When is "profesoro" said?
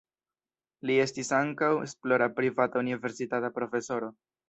3.63-4.15